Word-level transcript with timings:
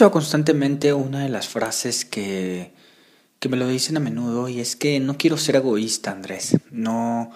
escuchado 0.00 0.12
constantemente 0.12 0.94
una 0.94 1.20
de 1.24 1.28
las 1.28 1.46
frases 1.46 2.06
que, 2.06 2.72
que 3.38 3.50
me 3.50 3.58
lo 3.58 3.68
dicen 3.68 3.98
a 3.98 4.00
menudo 4.00 4.48
y 4.48 4.58
es 4.58 4.74
que 4.74 4.98
no 4.98 5.18
quiero 5.18 5.36
ser 5.36 5.56
egoísta, 5.56 6.10
Andrés. 6.10 6.56
No, 6.70 7.30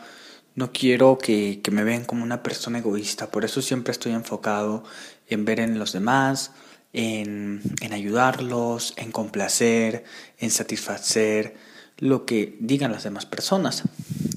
no 0.55 0.73
quiero 0.73 1.19
que, 1.19 1.61
que 1.63 1.71
me 1.71 1.85
vean 1.85 2.07
como 2.07 2.23
una 2.23 2.43
persona 2.43 2.79
egoísta. 2.79 3.31
Por 3.31 3.45
eso 3.45 3.61
siempre 3.61 3.93
estoy 3.93 4.13
enfocado 4.13 4.83
en 5.29 5.45
ver 5.45 5.61
en 5.61 5.79
los 5.79 5.93
demás, 5.93 6.53
en, 6.95 7.61
en 7.83 7.93
ayudarlos, 7.93 8.95
en 8.97 9.13
complacer, 9.13 10.05
en 10.39 10.51
satisfacer 10.51 11.57
lo 11.99 12.25
que 12.25 12.57
digan 12.61 12.93
las 12.93 13.05
demás 13.05 13.27
personas. 13.27 13.83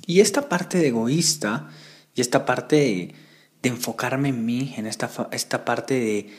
Y 0.06 0.20
esta 0.20 0.50
parte 0.50 0.80
de 0.80 0.88
egoísta 0.90 1.70
y 2.14 2.20
esta 2.20 2.46
parte 2.46 2.76
de, 2.76 3.16
de 3.62 3.70
enfocarme 3.70 4.28
en 4.28 4.46
mí, 4.46 4.74
en 4.76 4.86
esta, 4.86 5.10
esta 5.32 5.64
parte 5.64 5.94
de, 5.94 6.30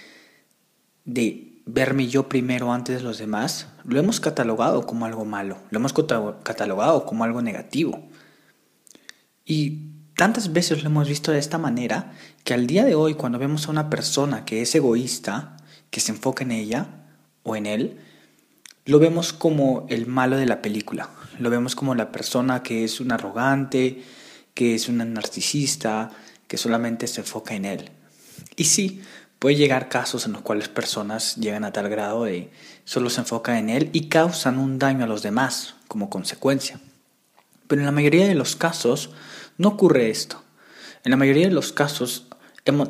de 1.07 1.49
verme 1.71 2.09
yo 2.09 2.29
primero 2.31 2.73
antes 2.73 2.97
de 2.97 3.03
los 3.03 3.19
demás, 3.19 3.67
lo 3.85 4.01
hemos 4.01 4.21
catalogado 4.21 4.87
como 4.87 5.05
algo 5.05 5.27
malo, 5.27 5.59
lo 5.71 5.79
hemos 5.79 5.93
catalogado 5.93 7.05
como 7.05 7.25
algo 7.25 7.43
negativo. 7.43 8.09
Y 9.45 9.91
tantas 10.17 10.53
veces 10.53 10.83
lo 10.83 10.89
hemos 10.89 11.09
visto 11.09 11.31
de 11.31 11.39
esta 11.39 11.59
manera 11.59 12.13
que 12.43 12.55
al 12.55 12.67
día 12.67 12.87
de 12.87 12.95
hoy 12.95 13.15
cuando 13.15 13.39
vemos 13.39 13.69
a 13.69 13.71
una 13.71 13.91
persona 13.91 14.47
que 14.47 14.63
es 14.63 14.75
egoísta, 14.75 15.59
que 15.91 16.01
se 16.01 16.13
enfoca 16.13 16.43
en 16.43 16.53
ella 16.53 16.87
o 17.43 17.55
en 17.55 17.67
él, 17.67 17.99
lo 18.87 18.99
vemos 18.99 19.35
como 19.35 19.85
el 19.91 20.07
malo 20.07 20.39
de 20.39 20.47
la 20.47 20.63
película, 20.63 21.11
lo 21.39 21.51
vemos 21.51 21.77
como 21.77 21.95
la 21.95 22.11
persona 22.11 22.63
que 22.63 22.85
es 22.85 22.99
un 22.99 23.13
arrogante, 23.13 24.03
que 24.55 24.75
es 24.75 24.89
una 24.89 25.05
narcisista, 25.05 26.11
que 26.47 26.57
solamente 26.57 27.07
se 27.09 27.21
enfoca 27.21 27.55
en 27.55 27.67
él. 27.67 27.91
Y 28.57 28.65
sí, 28.65 29.03
Puede 29.39 29.57
llegar 29.57 29.89
casos 29.89 30.27
en 30.27 30.33
los 30.33 30.43
cuales 30.43 30.69
personas 30.69 31.37
llegan 31.37 31.65
a 31.65 31.73
tal 31.73 31.89
grado 31.89 32.25
de 32.25 32.51
solo 32.85 33.09
se 33.09 33.21
enfocan 33.21 33.57
en 33.57 33.71
él 33.71 33.91
y 33.93 34.09
causan 34.09 34.59
un 34.59 34.79
daño 34.79 35.05
a 35.05 35.09
los 35.09 35.23
demás 35.23 35.77
como 35.87 36.11
consecuencia. 36.11 36.81
Pero 37.69 37.81
en 37.81 37.87
la 37.87 37.93
mayoría 37.93 38.27
de 38.27 38.35
los 38.35 38.57
casos 38.57 39.11
no 39.57 39.69
ocurre 39.69 40.11
esto. 40.11 40.43
En 41.05 41.13
la 41.13 41.17
mayoría 41.17 41.47
de 41.47 41.55
los 41.55 41.73
casos 41.73 42.27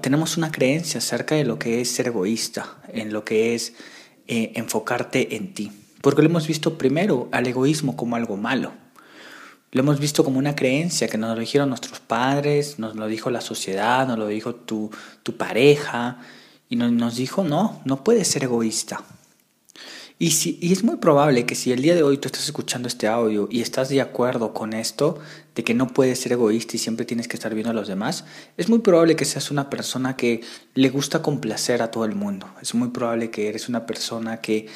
tenemos 0.01 0.37
una 0.37 0.51
creencia 0.51 0.99
acerca 0.99 1.35
de 1.35 1.45
lo 1.45 1.59
que 1.59 1.81
es 1.81 1.91
ser 1.91 2.07
egoísta, 2.07 2.79
en 2.89 3.13
lo 3.13 3.25
que 3.25 3.55
es 3.55 3.75
eh, 4.27 4.53
enfocarte 4.55 5.37
en 5.37 5.53
ti. 5.53 5.71
Porque 6.01 6.23
lo 6.23 6.29
hemos 6.29 6.47
visto 6.47 6.79
primero 6.79 7.29
al 7.33 7.47
egoísmo 7.47 7.97
como 7.97 8.17
algo 8.17 8.37
malo. 8.37 8.73
Lo 9.71 9.83
hemos 9.83 10.01
visto 10.01 10.25
como 10.25 10.39
una 10.39 10.57
creencia 10.57 11.09
que 11.09 11.19
nos 11.19 11.35
lo 11.35 11.41
dijeron 11.41 11.69
nuestros 11.69 12.01
padres, 12.01 12.79
nos 12.79 12.97
lo 12.97 13.07
dijo 13.07 13.31
la 13.31 13.43
sociedad, 13.43 14.07
nos 14.07 14.19
lo 14.19 14.27
dijo 14.27 14.55
tu, 14.55 14.91
tu 15.23 15.37
pareja, 15.37 16.19
y 16.69 16.77
nos 16.77 17.17
dijo, 17.17 17.45
no, 17.45 17.81
no 17.85 18.05
puedes 18.05 18.29
ser 18.29 18.45
egoísta. 18.45 19.03
Y, 20.21 20.33
si, 20.33 20.59
y 20.61 20.73
es 20.73 20.83
muy 20.83 20.97
probable 20.97 21.47
que 21.47 21.55
si 21.55 21.71
el 21.71 21.81
día 21.81 21.95
de 21.95 22.03
hoy 22.03 22.19
tú 22.19 22.27
estás 22.27 22.45
escuchando 22.45 22.89
este 22.89 23.07
audio 23.07 23.49
y 23.53 23.61
estás 23.61 23.89
de 23.89 24.01
acuerdo 24.01 24.53
con 24.53 24.73
esto, 24.73 25.21
de 25.55 25.63
que 25.63 25.75
no 25.75 25.87
puedes 25.89 26.19
ser 26.19 26.33
egoísta 26.33 26.75
y 26.75 26.81
siempre 26.81 27.07
tienes 27.07 27.29
que 27.29 27.37
estar 27.37 27.55
viendo 27.55 27.71
a 27.71 27.75
los 27.75 27.87
demás, 27.87 28.25
es 28.57 28.69
muy 28.69 28.81
probable 28.81 29.15
que 29.15 29.25
seas 29.25 29.53
una 29.53 29.71
persona 29.71 30.17
que 30.17 30.41
le 30.75 30.91
gusta 30.91 31.23
complacer 31.23 31.83
a 31.83 31.93
todo 31.93 32.05
el 32.05 32.17
mundo. 32.17 32.49
Es 32.61 32.75
muy 32.75 32.89
probable 32.89 33.31
que 33.31 33.49
eres 33.49 33.69
una 33.69 33.87
persona 33.87 34.41
que 34.41 34.67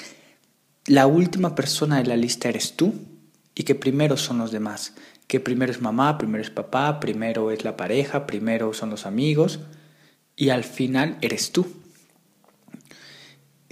la 0.86 1.08
última 1.08 1.56
persona 1.56 1.98
de 1.98 2.06
la 2.06 2.16
lista 2.16 2.48
eres 2.48 2.76
tú 2.76 2.94
y 3.56 3.64
que 3.64 3.74
primero 3.74 4.16
son 4.16 4.38
los 4.38 4.52
demás. 4.52 4.94
Que 5.26 5.40
primero 5.40 5.72
es 5.72 5.80
mamá, 5.80 6.18
primero 6.18 6.42
es 6.44 6.50
papá, 6.50 7.00
primero 7.00 7.50
es 7.50 7.64
la 7.64 7.76
pareja, 7.76 8.26
primero 8.26 8.72
son 8.74 8.90
los 8.90 9.06
amigos 9.06 9.58
y 10.36 10.50
al 10.50 10.62
final 10.62 11.18
eres 11.20 11.50
tú 11.50 11.81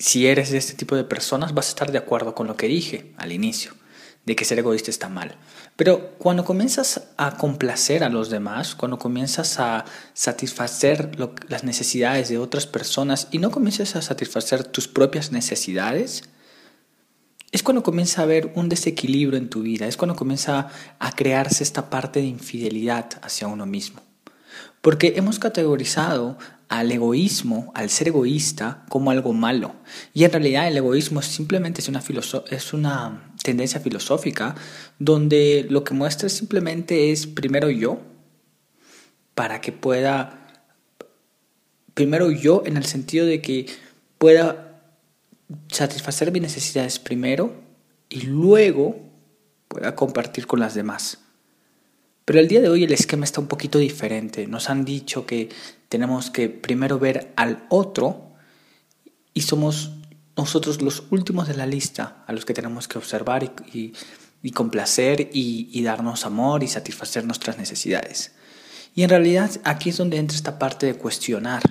si 0.01 0.27
eres 0.27 0.51
de 0.51 0.57
este 0.57 0.73
tipo 0.73 0.97
de 0.97 1.05
personas, 1.05 1.53
vas 1.53 1.67
a 1.67 1.69
estar 1.69 1.93
de 1.93 1.99
acuerdo 1.99 2.35
con 2.35 2.47
lo 2.47 2.57
que 2.57 2.69
dije 2.69 3.13
al 3.19 3.33
inicio, 3.33 3.75
de 4.25 4.35
que 4.35 4.47
ser 4.47 4.59
egoísta 4.59 4.91
está 4.91 5.11
mal. 5.11 5.37
Pero 5.77 6.17
cuando 6.17 6.43
comienzas 6.43 7.09
a 7.19 7.37
complacer 7.37 8.03
a 8.03 8.09
los 8.09 8.31
demás, 8.31 8.75
cuando 8.75 8.99
comienzas 8.99 9.61
a 9.61 9.85
satisfacer 10.15 11.11
las 11.49 11.65
necesidades 11.65 12.31
de 12.31 12.39
otras 12.39 12.67
personas 12.67 13.29
y 13.31 13.39
no 13.39 13.51
comienzas 13.51 13.95
a 13.95 14.01
satisfacer 14.01 14.65
tus 14.65 14.89
propias 14.89 15.33
necesidades, 15.33 16.25
es 17.53 17.63
cuando 17.63 17.83
comienza 17.83 18.23
a 18.23 18.25
haber 18.25 18.53
un 18.55 18.71
desequilibrio 18.71 19.39
en 19.39 19.51
tu 19.51 19.61
vida, 19.61 19.87
es 19.87 19.99
cuando 19.99 20.17
comienza 20.17 20.69
a 20.99 21.13
crearse 21.13 21.63
esta 21.63 21.91
parte 21.91 22.21
de 22.21 22.27
infidelidad 22.27 23.21
hacia 23.21 23.49
uno 23.49 23.67
mismo. 23.67 24.01
Porque 24.81 25.13
hemos 25.17 25.39
categorizado 25.39 26.39
al 26.71 26.93
egoísmo, 26.93 27.73
al 27.75 27.91
ser 27.91 28.09
egoísta, 28.09 28.87
como 28.89 29.11
algo 29.11 29.33
malo. 29.33 29.75
Y 30.15 30.23
en 30.23 30.31
realidad 30.31 30.69
el 30.69 30.77
egoísmo 30.77 31.21
simplemente 31.21 31.81
es 31.81 31.89
una, 31.89 32.01
es 32.49 32.73
una 32.73 33.35
tendencia 33.43 33.81
filosófica 33.81 34.55
donde 35.01 35.67
lo 35.69 35.83
que 35.83 35.95
muestra 35.95 36.29
simplemente 36.29 37.11
es 37.11 37.27
primero 37.27 37.71
yo, 37.71 38.01
para 39.35 39.61
que 39.61 39.73
pueda, 39.73 40.47
primero 41.95 42.31
yo 42.31 42.63
en 42.65 42.77
el 42.77 42.85
sentido 42.85 43.27
de 43.27 43.43
que 43.43 43.67
pueda 44.19 44.81
satisfacer 45.67 46.31
mis 46.31 46.43
necesidades 46.43 47.01
primero 47.01 47.53
y 48.09 48.23
luego 48.23 49.01
pueda 49.67 49.97
compartir 49.97 50.47
con 50.47 50.61
las 50.61 50.75
demás. 50.75 51.19
Pero 52.31 52.39
el 52.39 52.47
día 52.47 52.61
de 52.61 52.69
hoy 52.69 52.85
el 52.85 52.93
esquema 52.93 53.25
está 53.25 53.41
un 53.41 53.49
poquito 53.49 53.81
diferente. 53.81 54.47
Nos 54.47 54.71
han 54.71 54.85
dicho 54.85 55.27
que 55.27 55.49
tenemos 55.89 56.31
que 56.31 56.49
primero 56.49 57.01
ver 57.01 57.33
al 57.35 57.67
otro 57.71 58.37
y 59.35 59.41
somos 59.41 59.91
nosotros 60.37 60.81
los 60.81 61.03
últimos 61.11 61.49
de 61.49 61.55
la 61.55 61.67
lista 61.67 62.23
a 62.29 62.33
los 62.33 62.45
que 62.45 62.55
tenemos 62.55 62.87
que 62.87 62.99
observar 62.99 63.53
y, 63.73 64.53
complacer 64.53 65.29
y, 65.33 65.83
darnos 65.83 66.25
amor 66.25 66.63
y 66.63 66.69
satisfacer 66.69 67.25
nuestras 67.25 67.59
necesidades. 67.59 68.31
Y 68.95 69.03
en 69.03 69.11
realidad 69.11 69.51
aquí 69.65 69.91
es 69.91 69.97
donde 69.97 70.19
entra 70.19 70.37
esta 70.37 70.57
parte 70.57 70.87
de 70.87 70.95
cuestionar. 70.95 71.65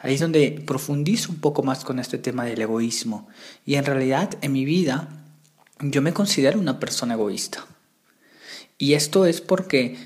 Ahí 0.00 0.14
es 0.14 0.20
donde 0.20 0.64
profundizo 0.66 1.30
un 1.30 1.38
poco 1.38 1.62
más 1.62 1.84
con 1.84 2.00
este 2.00 2.18
tema 2.18 2.44
del 2.44 2.60
egoísmo. 2.60 3.28
Y 3.64 3.76
en 3.76 3.84
realidad 3.84 4.36
en 4.40 4.50
mi 4.50 4.64
vida 4.64 5.22
yo 5.78 6.02
me 6.02 6.12
considero 6.12 6.58
una 6.58 6.80
persona 6.80 7.14
egoísta. 7.14 7.64
Y 8.78 8.94
esto 8.94 9.26
es 9.26 9.40
porque 9.40 9.96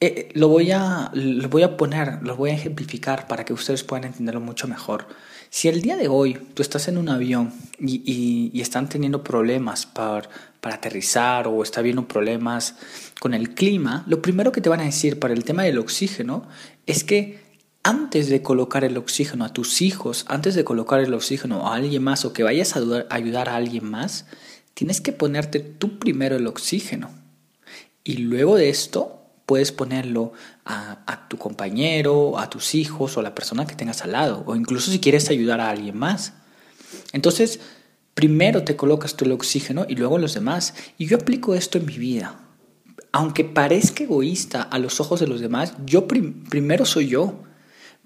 eh, 0.00 0.30
lo, 0.34 0.48
voy 0.48 0.70
a, 0.70 1.10
lo 1.14 1.48
voy 1.48 1.62
a 1.62 1.76
poner, 1.76 2.22
lo 2.22 2.36
voy 2.36 2.50
a 2.50 2.54
ejemplificar 2.54 3.26
para 3.26 3.44
que 3.44 3.52
ustedes 3.52 3.84
puedan 3.84 4.04
entenderlo 4.04 4.40
mucho 4.40 4.68
mejor. 4.68 5.06
Si 5.50 5.68
el 5.68 5.82
día 5.82 5.96
de 5.96 6.08
hoy 6.08 6.34
tú 6.54 6.62
estás 6.62 6.88
en 6.88 6.98
un 6.98 7.08
avión 7.08 7.52
y, 7.78 8.50
y, 8.52 8.60
están 8.60 8.88
teniendo 8.88 9.22
problemas 9.22 9.86
para, 9.86 10.28
para 10.60 10.74
aterrizar 10.74 11.46
o 11.46 11.62
está 11.62 11.80
habiendo 11.80 12.08
problemas 12.08 12.74
con 13.20 13.34
el 13.34 13.54
clima, 13.54 14.04
lo 14.06 14.20
primero 14.20 14.52
que 14.52 14.60
te 14.60 14.68
van 14.68 14.80
a 14.80 14.84
decir 14.84 15.18
para 15.18 15.32
el 15.32 15.44
tema 15.44 15.62
del 15.62 15.78
oxígeno 15.78 16.48
es 16.86 17.04
que 17.04 17.38
antes 17.82 18.28
de 18.28 18.42
colocar 18.42 18.84
el 18.84 18.96
oxígeno 18.96 19.44
a 19.44 19.52
tus 19.52 19.80
hijos, 19.80 20.24
antes 20.28 20.54
de 20.54 20.64
colocar 20.64 21.00
el 21.00 21.14
oxígeno 21.14 21.68
a 21.68 21.76
alguien 21.76 22.02
más 22.02 22.24
o 22.24 22.32
que 22.32 22.42
vayas 22.42 22.76
a 22.76 22.80
ayudar 23.10 23.48
a 23.48 23.56
alguien 23.56 23.88
más, 23.88 24.26
tienes 24.74 25.00
que 25.00 25.12
ponerte 25.12 25.60
tú 25.60 25.98
primero 25.98 26.36
el 26.36 26.46
oxígeno. 26.46 27.23
Y 28.04 28.18
luego 28.18 28.56
de 28.56 28.68
esto 28.68 29.24
puedes 29.46 29.72
ponerlo 29.72 30.32
a, 30.66 31.26
tu 31.28 31.38
compañero, 31.38 32.38
a 32.38 32.50
tus 32.50 32.74
hijos 32.74 33.16
o 33.16 33.20
a 33.20 33.22
la 33.22 33.34
persona 33.34 33.66
que 33.66 33.74
tengas 33.74 34.02
al 34.02 34.12
lado, 34.12 34.44
o 34.46 34.56
incluso 34.56 34.90
si 34.90 35.00
quieres 35.00 35.30
ayudar 35.30 35.60
a 35.60 35.70
alguien 35.70 35.96
más. 35.96 36.34
Entonces, 37.12 37.60
primero 38.14 38.62
te 38.62 38.76
colocas 38.76 39.16
tú 39.16 39.24
el 39.24 39.32
oxígeno 39.32 39.86
y 39.88 39.96
luego 39.96 40.18
los 40.18 40.34
demás. 40.34 40.74
Y 40.98 41.06
yo 41.06 41.16
aplico 41.16 41.54
esto 41.54 41.78
en 41.78 41.86
mi 41.86 41.96
vida. 41.96 42.40
Aunque 43.10 43.44
parezca 43.44 44.04
egoísta 44.04 44.62
a 44.62 44.78
los 44.78 45.00
ojos 45.00 45.20
de 45.20 45.26
los 45.26 45.40
demás, 45.40 45.74
yo 45.86 46.06
primero 46.06 46.84
soy 46.84 47.08
yo. 47.08 47.42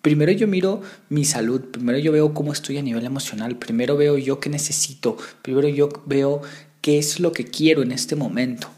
Primero 0.00 0.30
yo 0.30 0.46
miro 0.46 0.80
mi 1.08 1.24
salud, 1.24 1.60
primero 1.72 1.98
yo 1.98 2.12
veo 2.12 2.32
cómo 2.32 2.52
estoy 2.52 2.78
a 2.78 2.82
nivel 2.82 3.04
emocional, 3.04 3.56
primero 3.56 3.96
veo 3.96 4.16
yo 4.16 4.38
qué 4.38 4.48
necesito, 4.48 5.16
primero 5.42 5.66
yo 5.68 5.88
veo 6.06 6.40
qué 6.80 6.98
es 6.98 7.18
lo 7.18 7.32
que 7.32 7.44
quiero 7.44 7.82
en 7.82 7.90
este 7.90 8.14
momento 8.14 8.70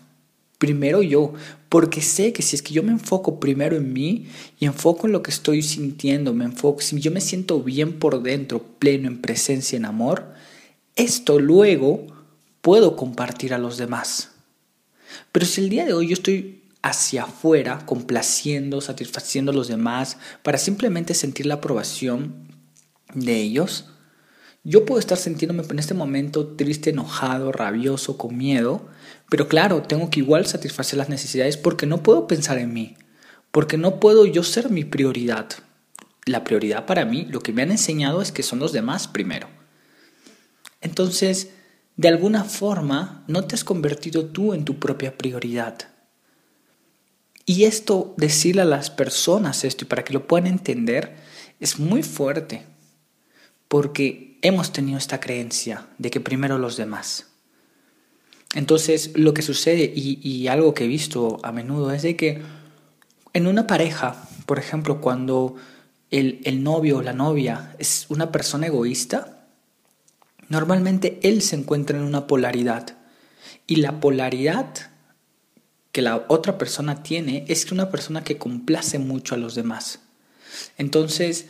primero 0.60 1.02
yo, 1.02 1.32
porque 1.70 2.02
sé 2.02 2.34
que 2.34 2.42
si 2.42 2.54
es 2.54 2.60
que 2.60 2.74
yo 2.74 2.82
me 2.82 2.92
enfoco 2.92 3.40
primero 3.40 3.76
en 3.76 3.94
mí 3.94 4.26
y 4.58 4.66
enfoco 4.66 5.06
en 5.06 5.12
lo 5.14 5.22
que 5.22 5.30
estoy 5.30 5.62
sintiendo, 5.62 6.34
me 6.34 6.44
enfoco, 6.44 6.82
si 6.82 7.00
yo 7.00 7.10
me 7.10 7.22
siento 7.22 7.62
bien 7.62 7.98
por 7.98 8.22
dentro, 8.22 8.62
pleno 8.78 9.08
en 9.08 9.22
presencia, 9.22 9.78
en 9.78 9.86
amor, 9.86 10.34
esto 10.96 11.40
luego 11.40 12.06
puedo 12.60 12.94
compartir 12.94 13.54
a 13.54 13.58
los 13.58 13.78
demás. 13.78 14.32
Pero 15.32 15.46
si 15.46 15.62
el 15.62 15.70
día 15.70 15.86
de 15.86 15.94
hoy 15.94 16.08
yo 16.08 16.12
estoy 16.12 16.62
hacia 16.82 17.22
afuera, 17.22 17.86
complaciendo, 17.86 18.82
satisfaciendo 18.82 19.52
a 19.52 19.54
los 19.54 19.68
demás, 19.68 20.18
para 20.42 20.58
simplemente 20.58 21.14
sentir 21.14 21.46
la 21.46 21.54
aprobación 21.54 22.34
de 23.14 23.36
ellos, 23.40 23.86
yo 24.62 24.84
puedo 24.84 25.00
estar 25.00 25.16
sintiéndome 25.16 25.62
en 25.70 25.78
este 25.78 25.94
momento 25.94 26.48
triste, 26.48 26.90
enojado, 26.90 27.50
rabioso, 27.50 28.18
con 28.18 28.36
miedo, 28.36 28.86
pero 29.28 29.48
claro, 29.48 29.82
tengo 29.82 30.10
que 30.10 30.20
igual 30.20 30.46
satisfacer 30.46 30.98
las 30.98 31.08
necesidades 31.08 31.56
porque 31.56 31.86
no 31.86 32.02
puedo 32.02 32.26
pensar 32.26 32.58
en 32.58 32.72
mí, 32.72 32.96
porque 33.50 33.76
no 33.76 34.00
puedo 34.00 34.26
yo 34.26 34.42
ser 34.42 34.70
mi 34.70 34.84
prioridad. 34.84 35.48
La 36.26 36.44
prioridad 36.44 36.86
para 36.86 37.04
mí, 37.04 37.26
lo 37.30 37.40
que 37.40 37.52
me 37.52 37.62
han 37.62 37.70
enseñado 37.70 38.22
es 38.22 38.32
que 38.32 38.42
son 38.42 38.58
los 38.58 38.72
demás 38.72 39.08
primero. 39.08 39.48
entonces 40.80 41.50
de 41.96 42.08
alguna 42.08 42.44
forma 42.44 43.24
no 43.26 43.44
te 43.44 43.54
has 43.54 43.62
convertido 43.62 44.24
tú 44.24 44.54
en 44.54 44.64
tu 44.64 44.78
propia 44.78 45.18
prioridad. 45.18 45.90
Y 47.44 47.64
esto, 47.64 48.14
decirle 48.16 48.62
a 48.62 48.64
las 48.64 48.88
personas 48.90 49.64
esto 49.64 49.84
y 49.84 49.88
para 49.88 50.02
que 50.02 50.14
lo 50.14 50.26
puedan 50.26 50.46
entender, 50.46 51.16
es 51.58 51.78
muy 51.78 52.02
fuerte, 52.02 52.64
porque 53.68 54.38
hemos 54.40 54.72
tenido 54.72 54.96
esta 54.96 55.20
creencia 55.20 55.88
de 55.98 56.10
que 56.10 56.20
primero 56.20 56.58
los 56.58 56.78
demás. 56.78 57.29
Entonces, 58.54 59.12
lo 59.14 59.32
que 59.32 59.42
sucede 59.42 59.92
y, 59.94 60.48
algo 60.48 60.74
que 60.74 60.84
he 60.84 60.88
visto 60.88 61.38
a 61.42 61.52
menudo 61.52 61.92
es 61.92 62.02
de 62.02 62.16
que 62.16 62.42
en 63.32 63.46
una 63.46 63.66
pareja, 63.66 64.28
por 64.46 64.58
ejemplo, 64.58 65.00
cuando 65.00 65.54
el, 66.10 66.40
el 66.44 66.64
novio 66.64 66.98
o 66.98 67.02
la 67.02 67.12
novia 67.12 67.76
es 67.78 68.06
una 68.08 68.32
persona 68.32 68.66
egoísta, 68.66 69.46
normalmente 70.48 71.20
él 71.22 71.42
se 71.42 71.54
encuentra 71.54 71.96
en 71.96 72.04
una 72.04 72.26
polaridad. 72.26 72.96
Y 73.68 73.76
la 73.76 74.00
polaridad 74.00 74.74
que 75.92 76.02
la 76.02 76.24
otra 76.28 76.58
persona 76.58 77.04
tiene 77.04 77.44
es 77.48 77.64
que 77.64 77.74
una 77.74 77.90
persona 77.90 78.24
que 78.24 78.36
complace 78.38 78.98
mucho 78.98 79.36
a 79.36 79.38
los 79.38 79.54
demás. 79.54 80.00
Entonces, 80.76 81.46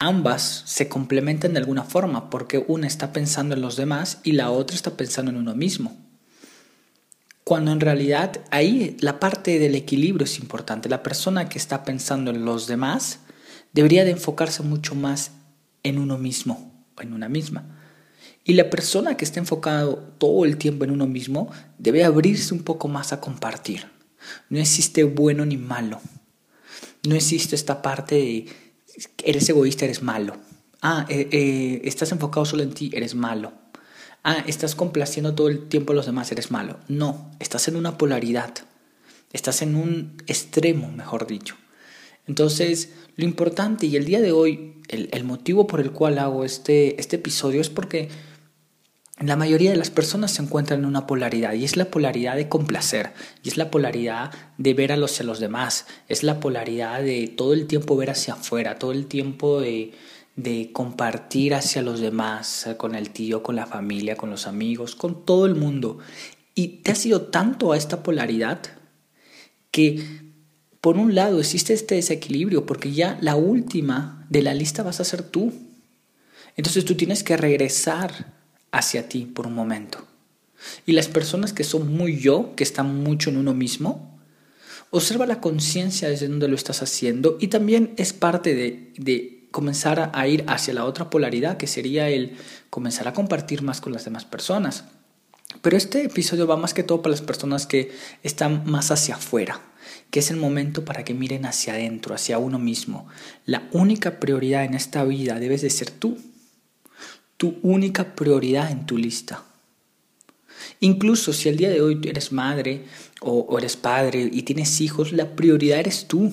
ambas 0.00 0.64
se 0.66 0.88
complementan 0.88 1.52
de 1.52 1.60
alguna 1.60 1.84
forma 1.84 2.30
porque 2.30 2.64
una 2.66 2.88
está 2.88 3.12
pensando 3.12 3.54
en 3.54 3.60
los 3.60 3.76
demás 3.76 4.18
y 4.24 4.32
la 4.32 4.50
otra 4.50 4.74
está 4.74 4.96
pensando 4.96 5.30
en 5.30 5.36
uno 5.36 5.54
mismo. 5.54 5.96
Cuando 7.52 7.70
en 7.70 7.80
realidad 7.80 8.40
ahí 8.50 8.96
la 9.00 9.20
parte 9.20 9.58
del 9.58 9.74
equilibrio 9.74 10.24
es 10.24 10.38
importante. 10.38 10.88
La 10.88 11.02
persona 11.02 11.50
que 11.50 11.58
está 11.58 11.84
pensando 11.84 12.30
en 12.30 12.46
los 12.46 12.66
demás 12.66 13.18
debería 13.74 14.06
de 14.06 14.12
enfocarse 14.12 14.62
mucho 14.62 14.94
más 14.94 15.32
en 15.82 15.98
uno 15.98 16.16
mismo, 16.16 16.72
en 16.98 17.12
una 17.12 17.28
misma. 17.28 17.78
Y 18.42 18.54
la 18.54 18.70
persona 18.70 19.18
que 19.18 19.26
está 19.26 19.38
enfocado 19.38 19.98
todo 20.16 20.46
el 20.46 20.56
tiempo 20.56 20.84
en 20.84 20.92
uno 20.92 21.06
mismo 21.06 21.50
debe 21.76 22.04
abrirse 22.04 22.54
un 22.54 22.62
poco 22.62 22.88
más 22.88 23.12
a 23.12 23.20
compartir. 23.20 23.84
No 24.48 24.58
existe 24.58 25.04
bueno 25.04 25.44
ni 25.44 25.58
malo. 25.58 26.00
No 27.06 27.14
existe 27.14 27.54
esta 27.54 27.82
parte 27.82 28.14
de 28.14 28.46
eres 29.22 29.46
egoísta, 29.46 29.84
eres 29.84 30.02
malo. 30.02 30.38
Ah, 30.80 31.04
eh, 31.10 31.28
eh, 31.30 31.82
estás 31.84 32.12
enfocado 32.12 32.46
solo 32.46 32.62
en 32.62 32.72
ti, 32.72 32.90
eres 32.94 33.14
malo. 33.14 33.52
Ah, 34.24 34.44
estás 34.46 34.74
complaciendo 34.74 35.34
todo 35.34 35.48
el 35.48 35.68
tiempo 35.68 35.92
a 35.92 35.96
los 35.96 36.06
demás, 36.06 36.30
eres 36.30 36.50
malo. 36.50 36.78
No, 36.88 37.30
estás 37.40 37.66
en 37.68 37.76
una 37.76 37.98
polaridad. 37.98 38.54
Estás 39.32 39.62
en 39.62 39.74
un 39.74 40.22
extremo, 40.26 40.92
mejor 40.92 41.26
dicho. 41.26 41.56
Entonces, 42.26 42.90
lo 43.16 43.24
importante 43.24 43.86
y 43.86 43.96
el 43.96 44.04
día 44.04 44.20
de 44.20 44.30
hoy, 44.30 44.80
el, 44.88 45.24
motivo 45.24 45.66
por 45.66 45.80
el 45.80 45.90
cual 45.90 46.18
hago 46.18 46.44
este, 46.44 47.00
este 47.00 47.16
episodio 47.16 47.60
es 47.60 47.68
porque 47.68 48.10
la 49.18 49.36
mayoría 49.36 49.70
de 49.70 49.76
las 49.76 49.90
personas 49.90 50.32
se 50.32 50.42
encuentran 50.42 50.80
en 50.80 50.86
una 50.86 51.06
polaridad 51.06 51.54
y 51.54 51.64
es 51.64 51.76
la 51.76 51.86
polaridad 51.86 52.36
de 52.36 52.48
complacer 52.48 53.12
y 53.42 53.48
es 53.48 53.56
la 53.56 53.70
polaridad 53.70 54.32
de 54.58 54.74
ver 54.74 54.92
a 54.92 54.96
los, 54.96 55.20
a 55.20 55.24
los 55.24 55.40
demás, 55.40 55.86
es 56.08 56.22
la 56.22 56.40
polaridad 56.40 57.02
de 57.02 57.28
todo 57.28 57.52
el 57.54 57.66
tiempo 57.66 57.96
ver 57.96 58.10
hacia 58.10 58.34
afuera, 58.34 58.78
todo 58.78 58.92
el 58.92 59.06
tiempo 59.06 59.60
de, 59.60 59.92
de 60.36 60.70
compartir 60.72 61.54
hacia 61.54 61.82
los 61.82 62.00
demás, 62.00 62.68
con 62.78 62.94
el 62.94 63.10
tío, 63.10 63.42
con 63.42 63.56
la 63.56 63.66
familia, 63.66 64.16
con 64.16 64.30
los 64.30 64.46
amigos, 64.46 64.96
con 64.96 65.24
todo 65.26 65.46
el 65.46 65.54
mundo. 65.54 65.98
Y 66.54 66.68
te 66.82 66.92
ha 66.92 66.94
sido 66.94 67.22
tanto 67.22 67.72
a 67.72 67.76
esta 67.76 68.02
polaridad 68.02 68.60
que 69.70 70.04
por 70.80 70.96
un 70.96 71.14
lado 71.14 71.38
existe 71.38 71.72
este 71.74 71.96
desequilibrio 71.96 72.66
porque 72.66 72.92
ya 72.92 73.18
la 73.20 73.36
última 73.36 74.26
de 74.30 74.42
la 74.42 74.54
lista 74.54 74.82
vas 74.82 75.00
a 75.00 75.04
ser 75.04 75.22
tú. 75.22 75.52
Entonces 76.56 76.84
tú 76.84 76.94
tienes 76.94 77.22
que 77.22 77.36
regresar 77.36 78.32
hacia 78.70 79.08
ti 79.08 79.26
por 79.26 79.46
un 79.46 79.54
momento. 79.54 80.06
Y 80.86 80.92
las 80.92 81.08
personas 81.08 81.52
que 81.52 81.64
son 81.64 81.94
muy 81.94 82.18
yo, 82.18 82.54
que 82.56 82.64
están 82.64 83.02
mucho 83.02 83.30
en 83.30 83.36
uno 83.36 83.54
mismo, 83.54 84.18
observa 84.90 85.26
la 85.26 85.40
conciencia 85.40 86.08
desde 86.08 86.28
donde 86.28 86.48
lo 86.48 86.54
estás 86.54 86.82
haciendo 86.82 87.38
y 87.40 87.48
también 87.48 87.94
es 87.96 88.12
parte 88.12 88.54
de 88.54 89.41
comenzar 89.52 90.10
a 90.12 90.26
ir 90.26 90.44
hacia 90.48 90.74
la 90.74 90.84
otra 90.84 91.10
polaridad, 91.10 91.56
que 91.56 91.68
sería 91.68 92.08
el 92.08 92.36
comenzar 92.70 93.06
a 93.06 93.12
compartir 93.12 93.62
más 93.62 93.80
con 93.80 93.92
las 93.92 94.04
demás 94.04 94.24
personas. 94.24 94.84
Pero 95.60 95.76
este 95.76 96.04
episodio 96.04 96.46
va 96.46 96.56
más 96.56 96.74
que 96.74 96.82
todo 96.82 97.02
para 97.02 97.12
las 97.12 97.20
personas 97.20 97.66
que 97.66 97.92
están 98.22 98.64
más 98.68 98.90
hacia 98.90 99.16
afuera, 99.16 99.60
que 100.10 100.20
es 100.20 100.30
el 100.30 100.38
momento 100.38 100.84
para 100.84 101.04
que 101.04 101.14
miren 101.14 101.46
hacia 101.46 101.74
adentro, 101.74 102.14
hacia 102.14 102.38
uno 102.38 102.58
mismo. 102.58 103.06
La 103.44 103.68
única 103.72 104.18
prioridad 104.18 104.64
en 104.64 104.74
esta 104.74 105.04
vida 105.04 105.38
debes 105.38 105.62
de 105.62 105.70
ser 105.70 105.90
tú, 105.90 106.18
tu 107.36 107.58
única 107.62 108.14
prioridad 108.14 108.70
en 108.70 108.86
tu 108.86 108.96
lista. 108.96 109.44
Incluso 110.80 111.32
si 111.32 111.48
el 111.48 111.56
día 111.56 111.70
de 111.70 111.80
hoy 111.80 112.00
eres 112.04 112.32
madre 112.32 112.84
o, 113.20 113.58
eres 113.58 113.76
padre 113.76 114.28
y 114.32 114.42
tienes 114.42 114.80
hijos, 114.80 115.12
la 115.12 115.36
prioridad 115.36 115.78
eres 115.78 116.08
tú. 116.08 116.32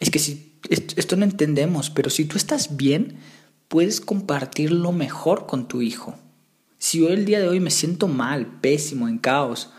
Es 0.00 0.10
que 0.10 0.18
si 0.18 0.47
esto 0.68 1.16
no 1.16 1.24
entendemos, 1.24 1.90
pero 1.90 2.10
si 2.10 2.24
tú 2.24 2.36
estás 2.36 2.76
bien, 2.76 3.18
puedes 3.68 4.00
compartirlo 4.00 4.92
mejor 4.92 5.46
con 5.46 5.68
tu 5.68 5.82
hijo. 5.82 6.16
Si 6.78 6.98
yo 7.00 7.08
el 7.08 7.24
día 7.24 7.40
de 7.40 7.48
hoy 7.48 7.60
me 7.60 7.70
siento 7.70 8.08
mal, 8.08 8.60
pésimo, 8.60 9.08
en 9.08 9.18
caos, 9.18 9.70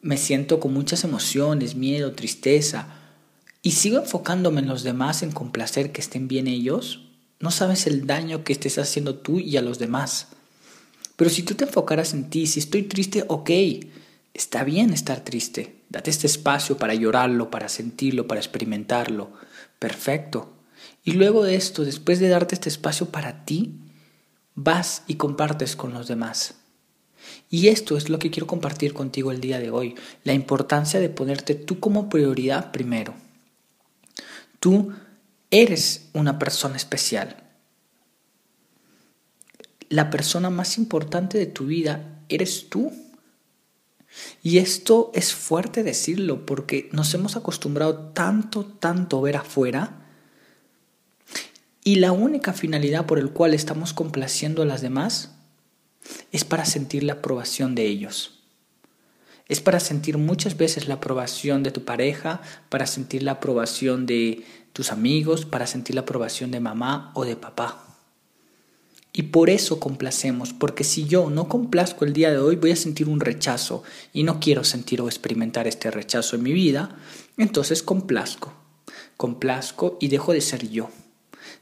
me 0.00 0.16
siento 0.16 0.58
con 0.58 0.74
muchas 0.74 1.04
emociones, 1.04 1.76
miedo, 1.76 2.12
tristeza, 2.12 2.88
y 3.62 3.72
sigo 3.72 3.98
enfocándome 3.98 4.60
en 4.60 4.66
los 4.66 4.82
demás, 4.82 5.22
en 5.22 5.30
complacer 5.30 5.92
que 5.92 6.00
estén 6.00 6.26
bien 6.26 6.48
ellos, 6.48 7.08
no 7.38 7.50
sabes 7.50 7.86
el 7.86 8.06
daño 8.06 8.44
que 8.44 8.52
estés 8.52 8.78
haciendo 8.78 9.16
tú 9.16 9.38
y 9.38 9.56
a 9.56 9.62
los 9.62 9.78
demás. 9.78 10.28
Pero 11.16 11.30
si 11.30 11.42
tú 11.42 11.54
te 11.54 11.64
enfocaras 11.64 12.14
en 12.14 12.30
ti, 12.30 12.46
si 12.46 12.58
estoy 12.58 12.82
triste, 12.82 13.24
ok, 13.28 13.50
está 14.34 14.64
bien 14.64 14.92
estar 14.92 15.22
triste. 15.22 15.76
Date 15.88 16.10
este 16.10 16.26
espacio 16.26 16.76
para 16.76 16.94
llorarlo, 16.94 17.50
para 17.50 17.68
sentirlo, 17.68 18.26
para 18.26 18.40
experimentarlo. 18.40 19.32
Perfecto. 19.82 20.52
Y 21.02 21.12
luego 21.12 21.42
de 21.42 21.56
esto, 21.56 21.84
después 21.84 22.20
de 22.20 22.28
darte 22.28 22.54
este 22.54 22.68
espacio 22.68 23.10
para 23.10 23.44
ti, 23.44 23.80
vas 24.54 25.02
y 25.06 25.16
compartes 25.16 25.74
con 25.74 25.92
los 25.92 26.06
demás. 26.06 26.54
Y 27.50 27.68
esto 27.68 27.96
es 27.96 28.08
lo 28.08 28.18
que 28.18 28.30
quiero 28.30 28.46
compartir 28.46 28.94
contigo 28.94 29.32
el 29.32 29.40
día 29.40 29.58
de 29.58 29.70
hoy, 29.70 29.94
la 30.24 30.34
importancia 30.34 31.00
de 31.00 31.08
ponerte 31.08 31.54
tú 31.54 31.80
como 31.80 32.08
prioridad 32.08 32.70
primero. 32.70 33.14
Tú 34.60 34.92
Eres 35.52 36.08
una 36.14 36.38
persona 36.38 36.76
especial. 36.76 37.36
La 39.90 40.08
persona 40.08 40.48
más 40.48 40.78
importante 40.78 41.36
de 41.36 41.44
tu 41.44 41.66
vida 41.66 42.22
eres 42.30 42.70
tú. 42.70 42.90
Y 44.42 44.58
esto 44.58 45.10
es 45.14 45.32
fuerte 45.34 45.82
decirlo 45.82 46.44
porque 46.46 46.88
nos 46.92 47.12
hemos 47.14 47.36
acostumbrado 47.36 48.10
tanto, 48.12 48.64
tanto 48.64 49.20
ver 49.20 49.36
afuera. 49.36 50.06
Y 51.84 51.96
la 51.96 52.12
única 52.12 52.52
finalidad 52.52 53.06
por 53.06 53.18
el 53.18 53.30
cual 53.30 53.54
estamos 53.54 53.92
complaciendo 53.92 54.62
a 54.62 54.66
las 54.66 54.82
demás 54.82 55.32
es 56.30 56.44
para 56.44 56.64
sentir 56.64 57.02
la 57.02 57.14
aprobación 57.14 57.74
de 57.74 57.86
ellos. 57.86 58.38
Es 59.48 59.60
para 59.60 59.80
sentir 59.80 60.18
muchas 60.18 60.56
veces 60.56 60.88
la 60.88 60.94
aprobación 60.94 61.62
de 61.62 61.72
tu 61.72 61.84
pareja, 61.84 62.40
para 62.68 62.86
sentir 62.86 63.22
la 63.22 63.32
aprobación 63.32 64.06
de, 64.06 64.44
tus 64.72 64.90
amigos, 64.92 65.44
para 65.44 65.66
sentir 65.66 65.94
la 65.94 66.02
aprobación 66.02 66.50
de 66.50 66.60
mamá 66.60 67.12
o 67.14 67.24
de 67.24 67.36
papá. 67.36 67.91
Y 69.14 69.24
por 69.24 69.50
eso 69.50 69.78
complacemos, 69.78 70.54
porque 70.54 70.84
si 70.84 71.04
yo 71.04 71.28
no 71.28 71.46
complazco 71.46 72.06
el 72.06 72.14
día 72.14 72.30
de 72.30 72.38
hoy 72.38 72.56
voy 72.56 72.70
a 72.70 72.76
sentir 72.76 73.08
un 73.08 73.20
rechazo 73.20 73.82
y 74.12 74.22
no 74.22 74.40
quiero 74.40 74.64
sentir 74.64 75.02
o 75.02 75.06
experimentar 75.06 75.66
este 75.66 75.90
rechazo 75.90 76.36
en 76.36 76.42
mi 76.42 76.52
vida, 76.52 76.96
entonces 77.36 77.82
complazco, 77.82 78.54
complazco 79.18 79.98
y 80.00 80.08
dejo 80.08 80.32
de 80.32 80.40
ser 80.40 80.70
yo, 80.70 80.90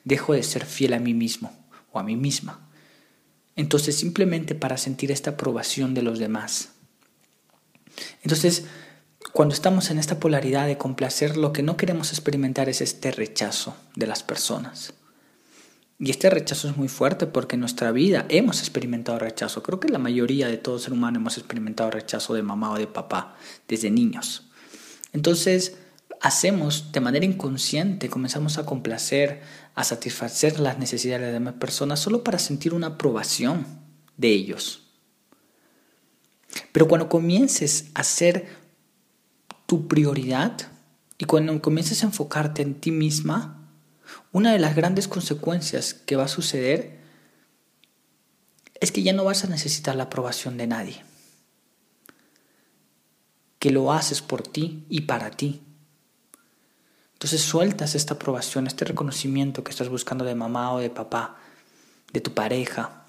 dejo 0.04 0.34
de 0.34 0.44
ser 0.44 0.64
fiel 0.64 0.92
a 0.92 1.00
mí 1.00 1.12
mismo 1.12 1.52
o 1.90 1.98
a 1.98 2.04
mí 2.04 2.14
misma. 2.14 2.68
Entonces 3.56 3.96
simplemente 3.96 4.54
para 4.54 4.76
sentir 4.76 5.10
esta 5.10 5.30
aprobación 5.30 5.92
de 5.92 6.02
los 6.02 6.20
demás. 6.20 6.70
Entonces 8.22 8.64
cuando 9.32 9.54
estamos 9.54 9.90
en 9.90 9.98
esta 9.98 10.20
polaridad 10.20 10.68
de 10.68 10.78
complacer, 10.78 11.36
lo 11.36 11.52
que 11.52 11.64
no 11.64 11.76
queremos 11.76 12.10
experimentar 12.10 12.68
es 12.68 12.80
este 12.80 13.10
rechazo 13.10 13.76
de 13.96 14.06
las 14.06 14.22
personas. 14.22 14.94
Y 16.02 16.10
este 16.10 16.30
rechazo 16.30 16.70
es 16.70 16.78
muy 16.78 16.88
fuerte 16.88 17.26
porque 17.26 17.56
en 17.56 17.60
nuestra 17.60 17.92
vida 17.92 18.24
hemos 18.30 18.60
experimentado 18.60 19.18
rechazo. 19.18 19.62
Creo 19.62 19.78
que 19.78 19.90
la 19.90 19.98
mayoría 19.98 20.48
de 20.48 20.56
todo 20.56 20.78
ser 20.78 20.94
humano 20.94 21.18
hemos 21.18 21.36
experimentado 21.36 21.90
rechazo 21.90 22.32
de 22.32 22.42
mamá 22.42 22.72
o 22.72 22.78
de 22.78 22.86
papá 22.86 23.36
desde 23.68 23.90
niños. 23.90 24.48
Entonces, 25.12 25.76
hacemos 26.22 26.90
de 26.92 27.00
manera 27.00 27.26
inconsciente, 27.26 28.08
comenzamos 28.08 28.56
a 28.56 28.64
complacer, 28.64 29.42
a 29.74 29.84
satisfacer 29.84 30.58
las 30.58 30.78
necesidades 30.78 31.20
de 31.20 31.26
las 31.26 31.34
demás 31.34 31.54
personas 31.60 32.00
solo 32.00 32.24
para 32.24 32.38
sentir 32.38 32.72
una 32.72 32.88
aprobación 32.88 33.66
de 34.16 34.28
ellos. 34.28 34.86
Pero 36.72 36.88
cuando 36.88 37.10
comiences 37.10 37.90
a 37.92 38.04
ser 38.04 38.46
tu 39.66 39.86
prioridad 39.86 40.56
y 41.18 41.26
cuando 41.26 41.60
comiences 41.60 42.02
a 42.02 42.06
enfocarte 42.06 42.62
en 42.62 42.80
ti 42.80 42.90
misma, 42.90 43.59
una 44.32 44.52
de 44.52 44.58
las 44.58 44.76
grandes 44.76 45.08
consecuencias 45.08 45.94
que 45.94 46.16
va 46.16 46.24
a 46.24 46.28
suceder 46.28 47.00
es 48.80 48.92
que 48.92 49.02
ya 49.02 49.12
no 49.12 49.24
vas 49.24 49.44
a 49.44 49.48
necesitar 49.48 49.96
la 49.96 50.04
aprobación 50.04 50.56
de 50.56 50.66
nadie. 50.66 51.02
Que 53.58 53.70
lo 53.70 53.92
haces 53.92 54.22
por 54.22 54.42
ti 54.42 54.86
y 54.88 55.02
para 55.02 55.30
ti. 55.30 55.62
Entonces 57.14 57.42
sueltas 57.42 57.94
esta 57.94 58.14
aprobación, 58.14 58.66
este 58.66 58.86
reconocimiento 58.86 59.62
que 59.62 59.70
estás 59.70 59.90
buscando 59.90 60.24
de 60.24 60.34
mamá 60.34 60.72
o 60.72 60.78
de 60.78 60.88
papá, 60.88 61.36
de 62.12 62.20
tu 62.20 62.32
pareja, 62.32 63.04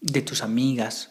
de 0.00 0.22
tus 0.22 0.42
amigas, 0.42 1.10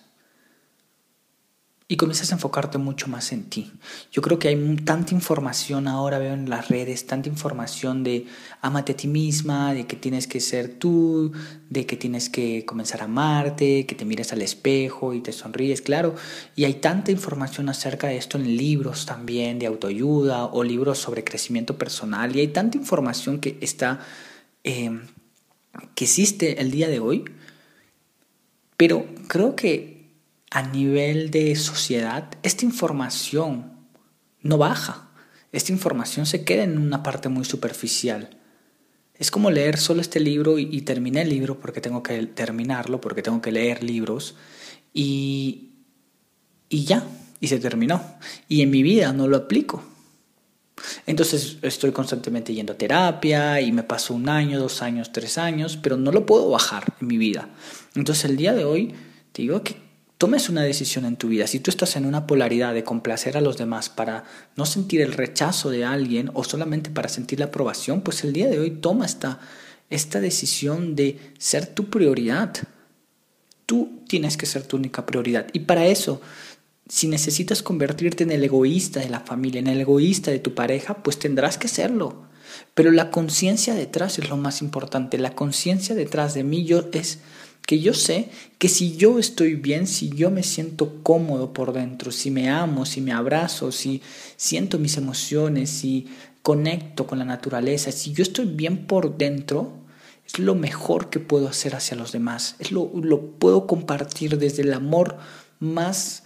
y 1.90 1.96
comienzas 1.96 2.32
a 2.32 2.36
enfocarte 2.36 2.78
mucho 2.78 3.08
más 3.08 3.32
en 3.32 3.46
ti. 3.46 3.72
Yo 4.12 4.22
creo 4.22 4.38
que 4.40 4.50
hay 4.50 4.76
tanta 4.84 5.14
información 5.14 5.88
ahora, 5.88 6.20
veo 6.20 6.34
en 6.34 6.50
las 6.50 6.68
redes, 6.68 7.08
tanta 7.08 7.30
información 7.30 8.04
de 8.04 8.26
amate 8.62 8.92
a 8.92 8.98
ti 8.98 9.08
misma, 9.08 9.74
de 9.74 9.88
que 9.88 9.96
tienes 9.96 10.28
que 10.28 10.42
ser 10.42 10.80
tú, 10.80 11.32
de 11.70 11.86
que 11.86 11.96
tienes 11.96 12.30
que 12.30 12.66
comenzar 12.66 13.02
a 13.02 13.06
amarte, 13.06 13.86
que 13.86 13.96
te 13.96 14.04
mires 14.04 14.34
al 14.34 14.42
espejo 14.42 15.14
y 15.14 15.22
te 15.22 15.32
sonríes, 15.32 15.82
claro. 15.82 16.16
Y 16.58 16.66
hay 16.66 16.74
tanta 16.74 17.12
información 17.12 17.70
acerca 17.70 18.08
de 18.08 18.18
esto 18.18 18.38
en 18.38 18.58
libros 18.58 19.06
también 19.06 19.58
de 19.58 19.68
autoayuda 19.68 20.46
o 20.46 20.66
libros 20.66 20.98
sobre 20.98 21.24
crecimiento 21.24 21.78
personal. 21.78 22.36
Y 22.36 22.42
hay 22.42 22.50
tanta 22.50 22.78
información 22.78 23.40
que 23.40 23.58
está, 23.62 24.02
eh, 24.66 24.92
que 25.96 26.04
existe 26.04 26.60
el 26.60 26.70
día 26.70 26.90
de 26.90 27.00
hoy. 27.00 27.24
Pero 28.76 29.08
creo 29.30 29.56
que 29.56 29.97
a 30.52 30.62
nivel 30.64 31.32
de 31.32 31.56
sociedad, 31.56 32.30
esta 32.44 32.66
información 32.66 33.78
no 34.42 34.58
baja. 34.58 35.12
Esta 35.52 35.72
información 35.72 36.26
se 36.26 36.44
queda 36.44 36.64
en 36.64 36.78
una 36.78 37.04
parte 37.04 37.30
muy 37.30 37.46
superficial. 37.46 38.38
Es 39.16 39.32
como 39.32 39.50
leer 39.50 39.78
solo 39.78 40.02
este 40.02 40.20
libro 40.20 40.60
y, 40.60 40.82
terminé 40.82 41.22
el 41.24 41.30
libro 41.30 41.60
porque 41.60 41.82
tengo 41.82 42.04
que 42.04 42.22
terminarlo, 42.28 43.02
porque 43.02 43.24
tengo 43.24 43.42
que 43.42 43.52
leer 43.52 43.84
libros 43.84 44.36
y, 44.94 45.72
y 46.70 46.86
ya, 46.86 47.04
y 47.40 47.48
se 47.48 47.60
terminó. 47.60 48.02
Y 48.48 48.62
en 48.62 48.70
mi 48.70 48.84
vida 48.84 49.14
no 49.14 49.28
lo 49.28 49.38
aplico. 49.38 49.84
Entonces 51.08 51.58
estoy 51.64 51.92
constantemente 51.92 52.54
yendo 52.54 52.74
a 52.74 52.78
terapia 52.78 53.60
y 53.62 53.72
me 53.72 53.82
paso 53.82 54.14
un 54.14 54.30
año, 54.30 54.60
dos 54.60 54.84
años, 54.84 55.12
tres 55.12 55.40
años, 55.40 55.78
pero 55.82 55.98
no 55.98 56.12
lo 56.12 56.28
puedo 56.28 56.52
bajar 56.52 56.94
en 57.02 57.08
mi 57.08 57.18
vida. 57.18 57.50
Entonces 57.96 58.26
el 58.26 58.38
día 58.38 58.54
de 58.54 58.66
hoy 58.66 58.94
te 59.32 59.42
digo 59.42 59.64
que 59.64 59.87
tomes 60.18 60.50
una 60.50 60.64
decisión 60.64 61.06
en 61.06 61.16
tu 61.16 61.28
vida, 61.28 61.48
si 61.48 61.60
tú 61.60 61.70
estás 61.70 61.96
en 61.96 62.06
una 62.06 62.26
polaridad 62.26 62.74
de 62.74 62.84
complacer 62.84 63.38
a 63.38 63.42
los 63.42 63.58
demás 63.58 63.90
para 63.90 64.24
no 64.56 64.66
sentir 64.66 65.02
el 65.02 65.14
rechazo 65.14 65.70
de 65.70 65.86
alguien 65.86 66.32
o 66.34 66.44
solamente 66.44 66.90
para 66.90 67.10
sentir 67.10 67.40
la 67.40 67.46
aprobación, 67.46 68.02
pues 68.02 68.24
el 68.24 68.34
día 68.34 68.48
de 68.48 68.60
hoy 68.60 68.72
toma 68.72 69.06
esta, 69.06 69.40
esta 69.90 70.20
decisión 70.20 70.96
de 70.96 71.20
ser 71.38 71.68
tu 71.68 71.90
prioridad. 71.90 72.56
Tú 73.66 74.02
tienes 74.08 74.38
que 74.38 74.46
ser 74.46 74.64
tu 74.64 74.78
única 74.78 75.06
prioridad. 75.06 75.48
Y 75.54 75.60
para 75.60 75.86
eso, 75.86 76.22
si 76.90 77.08
necesitas 77.08 77.62
convertirte 77.62 78.24
en 78.24 78.32
el 78.32 78.44
egoísta 78.44 79.02
de 79.02 79.10
la 79.10 79.20
familia, 79.20 79.60
en 79.60 79.68
el 79.68 79.82
egoísta 79.82 80.32
de 80.32 80.40
tu 80.40 80.56
pareja, 80.56 81.04
pues 81.04 81.20
tendrás 81.20 81.58
que 81.58 81.68
serlo. 81.68 82.28
Pero 82.74 82.92
la 82.92 83.12
conciencia 83.12 83.76
detrás 83.76 84.18
es 84.18 84.30
lo 84.30 84.38
más 84.38 84.62
importante. 84.62 85.18
La 85.18 85.36
conciencia 85.36 85.96
detrás 85.96 86.34
de 86.34 86.44
mí 86.44 86.64
yo 86.64 86.86
es 86.94 87.20
que 87.66 87.80
yo 87.80 87.94
sé 87.94 88.30
que 88.58 88.70
si 88.70 88.96
yo 88.96 89.20
estoy 89.20 89.56
bien, 89.56 89.88
si 89.88 90.10
yo 90.10 90.32
me 90.32 90.44
siento 90.44 91.04
cómodo 91.04 91.54
por 91.54 91.74
dentro, 91.74 92.12
si 92.12 92.32
me 92.32 92.50
amo, 92.50 92.86
si 92.86 93.02
me 93.02 93.12
abrazo, 93.12 93.72
si 93.72 94.02
siento 94.38 94.80
mis 94.80 94.98
emociones, 94.98 95.70
si 95.70 96.08
conecto 96.42 97.08
con 97.08 97.20
la 97.20 97.26
naturaleza, 97.26 97.92
si 97.92 98.14
yo 98.14 98.24
estoy 98.24 98.46
bien 98.46 98.88
por 98.88 99.18
dentro, 99.18 99.74
es 100.26 100.40
lo 100.40 100.56
mejor 100.56 101.10
que 101.10 101.20
puedo 101.20 101.48
hacer 101.48 101.76
hacia 101.76 101.98
los 101.98 102.12
demás. 102.12 102.56
Es 102.60 102.72
lo, 102.72 102.92
lo 102.94 103.32
puedo 103.32 103.68
compartir 103.68 104.38
desde 104.38 104.62
el 104.62 104.74
amor 104.74 105.18
más 105.60 106.24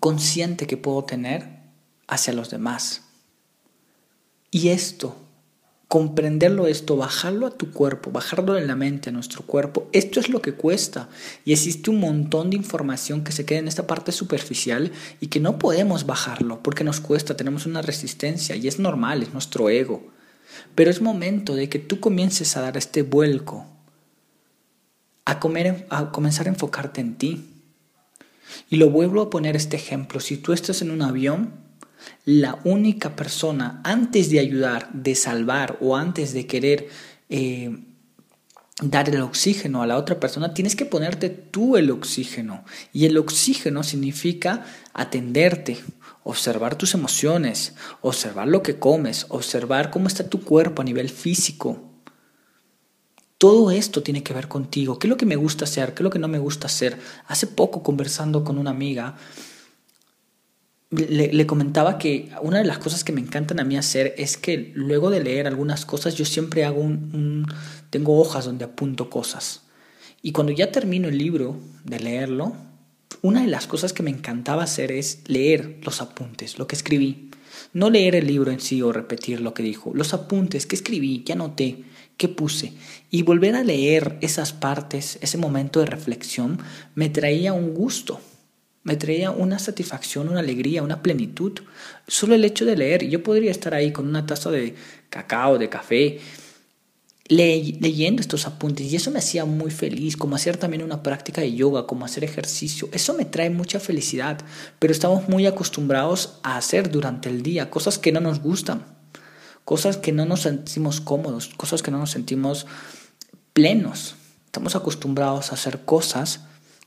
consciente 0.00 0.66
que 0.66 0.76
puedo 0.76 1.04
tener 1.04 1.60
hacia 2.08 2.32
los 2.32 2.50
demás. 2.50 3.02
Y 4.50 4.68
esto 4.68 5.16
comprenderlo 5.90 6.68
esto, 6.68 6.96
bajarlo 6.96 7.48
a 7.48 7.50
tu 7.50 7.72
cuerpo, 7.72 8.12
bajarlo 8.12 8.56
en 8.56 8.68
la 8.68 8.76
mente, 8.76 9.10
a 9.10 9.12
nuestro 9.12 9.42
cuerpo, 9.42 9.88
esto 9.90 10.20
es 10.20 10.28
lo 10.28 10.40
que 10.40 10.54
cuesta. 10.54 11.08
Y 11.44 11.52
existe 11.52 11.90
un 11.90 11.98
montón 11.98 12.50
de 12.50 12.56
información 12.56 13.24
que 13.24 13.32
se 13.32 13.44
queda 13.44 13.58
en 13.58 13.66
esta 13.66 13.88
parte 13.88 14.12
superficial 14.12 14.92
y 15.20 15.26
que 15.26 15.40
no 15.40 15.58
podemos 15.58 16.06
bajarlo 16.06 16.62
porque 16.62 16.84
nos 16.84 17.00
cuesta, 17.00 17.36
tenemos 17.36 17.66
una 17.66 17.82
resistencia 17.82 18.54
y 18.54 18.68
es 18.68 18.78
normal, 18.78 19.24
es 19.24 19.32
nuestro 19.32 19.68
ego. 19.68 20.06
Pero 20.76 20.92
es 20.92 21.02
momento 21.02 21.56
de 21.56 21.68
que 21.68 21.80
tú 21.80 21.98
comiences 21.98 22.56
a 22.56 22.60
dar 22.60 22.76
este 22.76 23.02
vuelco, 23.02 23.66
a, 25.24 25.40
comer, 25.40 25.88
a 25.90 26.12
comenzar 26.12 26.46
a 26.46 26.50
enfocarte 26.50 27.00
en 27.00 27.16
ti. 27.16 27.50
Y 28.68 28.76
lo 28.76 28.90
vuelvo 28.90 29.22
a 29.22 29.30
poner 29.30 29.56
este 29.56 29.74
ejemplo, 29.74 30.20
si 30.20 30.36
tú 30.36 30.52
estás 30.52 30.82
en 30.82 30.92
un 30.92 31.02
avión, 31.02 31.50
la 32.24 32.58
única 32.64 33.16
persona 33.16 33.80
antes 33.84 34.30
de 34.30 34.40
ayudar, 34.40 34.92
de 34.92 35.14
salvar 35.14 35.78
o 35.80 35.96
antes 35.96 36.32
de 36.32 36.46
querer 36.46 36.88
eh, 37.28 37.78
dar 38.82 39.08
el 39.08 39.20
oxígeno 39.20 39.82
a 39.82 39.86
la 39.86 39.96
otra 39.96 40.18
persona, 40.18 40.54
tienes 40.54 40.76
que 40.76 40.86
ponerte 40.86 41.28
tú 41.28 41.76
el 41.76 41.90
oxígeno. 41.90 42.64
Y 42.92 43.06
el 43.06 43.18
oxígeno 43.18 43.82
significa 43.82 44.64
atenderte, 44.94 45.78
observar 46.24 46.76
tus 46.76 46.94
emociones, 46.94 47.74
observar 48.00 48.48
lo 48.48 48.62
que 48.62 48.78
comes, 48.78 49.26
observar 49.28 49.90
cómo 49.90 50.08
está 50.08 50.28
tu 50.28 50.42
cuerpo 50.42 50.82
a 50.82 50.84
nivel 50.84 51.10
físico. 51.10 51.90
Todo 53.38 53.70
esto 53.70 54.02
tiene 54.02 54.22
que 54.22 54.34
ver 54.34 54.48
contigo. 54.48 54.98
¿Qué 54.98 55.06
es 55.06 55.10
lo 55.10 55.16
que 55.16 55.26
me 55.26 55.36
gusta 55.36 55.64
hacer? 55.64 55.94
¿Qué 55.94 56.02
es 56.02 56.04
lo 56.04 56.10
que 56.10 56.18
no 56.18 56.28
me 56.28 56.38
gusta 56.38 56.66
hacer? 56.66 56.98
Hace 57.26 57.46
poco 57.46 57.82
conversando 57.82 58.44
con 58.44 58.58
una 58.58 58.70
amiga, 58.70 59.16
le, 60.90 61.46
comentaba 61.46 61.98
que 61.98 62.30
una 62.42 62.58
de 62.58 62.64
las 62.64 62.78
cosas 62.78 63.04
que 63.04 63.12
me 63.12 63.20
encantan 63.20 63.60
a 63.60 63.64
mí 63.64 63.76
hacer 63.76 64.14
es 64.18 64.36
que 64.36 64.72
luego 64.74 65.10
de 65.10 65.22
leer 65.22 65.46
algunas 65.46 65.86
cosas 65.86 66.16
yo 66.16 66.24
siempre 66.24 66.64
hago 66.64 66.80
un, 66.80 67.46
tengo 67.90 68.18
hojas 68.20 68.44
donde 68.44 68.64
apunto 68.64 69.08
cosas. 69.08 69.62
Y 70.22 70.32
cuando 70.32 70.52
ya 70.52 70.72
termino 70.72 71.08
el 71.08 71.18
libro 71.18 71.56
de 71.84 72.00
leerlo 72.00 72.54
una 73.22 73.42
de 73.42 73.48
las 73.48 73.66
cosas 73.66 73.92
que 73.92 74.02
me 74.02 74.10
encantaba 74.10 74.62
hacer 74.62 74.92
es 74.92 75.20
leer 75.26 75.78
los 75.82 76.00
apuntes 76.00 76.58
lo 76.58 76.66
que 76.66 76.76
escribí. 76.76 77.30
No 77.72 77.90
leer 77.90 78.14
el 78.14 78.26
libro 78.26 78.50
en 78.50 78.60
sí 78.60 78.80
o 78.80 78.92
repetir 78.92 79.40
lo 79.40 79.52
que 79.54 79.62
dijo 79.62 79.92
los 79.94 80.14
apuntes 80.14 80.66
que 80.66 80.76
escribí 80.76 81.20
que 81.20 81.34
anoté 81.34 81.84
que 82.16 82.28
puse. 82.28 82.72
Y 83.10 83.22
volver 83.22 83.54
a 83.56 83.64
leer 83.64 84.18
esas 84.22 84.52
partes 84.52 85.18
ese 85.20 85.38
momento 85.38 85.80
de 85.80 85.86
reflexión 85.86 86.58
me 86.94 87.10
traía 87.10 87.52
un 87.52 87.74
gusto 87.74 88.20
me 88.82 88.96
traía 88.96 89.30
una 89.30 89.58
satisfacción, 89.58 90.28
una 90.28 90.40
alegría, 90.40 90.82
una 90.82 91.02
plenitud. 91.02 91.52
Solo 92.06 92.34
el 92.34 92.44
hecho 92.44 92.64
de 92.64 92.76
leer. 92.76 93.08
Yo 93.08 93.22
podría 93.22 93.50
estar 93.50 93.74
ahí 93.74 93.92
con 93.92 94.08
una 94.08 94.26
taza 94.26 94.50
de 94.50 94.74
cacao, 95.10 95.58
de 95.58 95.68
café, 95.68 96.20
leyendo 97.28 98.20
estos 98.20 98.46
apuntes 98.46 98.90
y 98.90 98.96
eso 98.96 99.12
me 99.12 99.20
hacía 99.20 99.44
muy 99.44 99.70
feliz, 99.70 100.16
como 100.16 100.34
hacer 100.34 100.56
también 100.56 100.82
una 100.82 101.02
práctica 101.02 101.40
de 101.40 101.54
yoga, 101.54 101.86
como 101.86 102.04
hacer 102.04 102.24
ejercicio. 102.24 102.88
Eso 102.92 103.14
me 103.14 103.24
trae 103.24 103.50
mucha 103.50 103.78
felicidad, 103.78 104.40
pero 104.78 104.92
estamos 104.92 105.28
muy 105.28 105.46
acostumbrados 105.46 106.38
a 106.42 106.56
hacer 106.56 106.90
durante 106.90 107.28
el 107.28 107.42
día 107.42 107.70
cosas 107.70 107.98
que 107.98 108.10
no 108.10 108.20
nos 108.20 108.40
gustan, 108.40 108.84
cosas 109.64 109.96
que 109.96 110.10
no 110.10 110.24
nos 110.24 110.40
sentimos 110.40 111.00
cómodos, 111.00 111.50
cosas 111.56 111.82
que 111.82 111.92
no 111.92 111.98
nos 111.98 112.10
sentimos 112.10 112.66
plenos. 113.52 114.16
Estamos 114.46 114.74
acostumbrados 114.74 115.52
a 115.52 115.54
hacer 115.54 115.84
cosas 115.84 116.40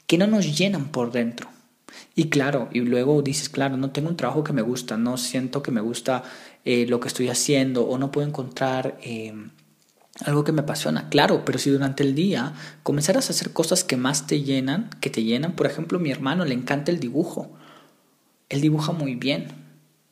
que 0.07 0.17
no 0.17 0.27
nos 0.27 0.57
llenan 0.57 0.91
por 0.91 1.13
dentro. 1.13 1.52
Y 2.15 2.29
claro, 2.29 2.69
y 2.71 2.81
luego 2.81 3.21
dices, 3.21 3.49
claro, 3.49 3.77
no 3.77 3.91
tengo 3.91 4.09
un 4.09 4.17
trabajo 4.17 4.43
que 4.43 4.53
me 4.53 4.61
gusta, 4.61 4.97
no 4.97 5.17
siento 5.17 5.63
que 5.63 5.71
me 5.71 5.81
gusta 5.81 6.23
eh, 6.63 6.85
lo 6.87 6.99
que 6.99 7.07
estoy 7.07 7.29
haciendo 7.29 7.85
o 7.87 7.97
no 7.97 8.11
puedo 8.11 8.27
encontrar 8.27 8.97
em, 9.01 9.49
algo 10.23 10.43
que 10.43 10.51
me 10.51 10.61
apasiona. 10.61 11.09
Claro, 11.09 11.43
pero 11.43 11.57
si 11.57 11.71
durante 11.71 12.03
el 12.03 12.13
día 12.13 12.53
comenzaras 12.83 13.29
a 13.29 13.33
hacer 13.33 13.51
cosas 13.51 13.83
que 13.83 13.97
más 13.97 14.27
te 14.27 14.41
llenan, 14.41 14.89
que 15.01 15.09
te 15.09 15.23
llenan, 15.23 15.53
por 15.55 15.65
ejemplo, 15.65 15.99
mi 15.99 16.11
hermano 16.11 16.45
le 16.45 16.53
encanta 16.53 16.91
el 16.91 16.99
dibujo. 16.99 17.51
Él 18.49 18.61
dibuja 18.61 18.91
muy 18.91 19.15
bien 19.15 19.47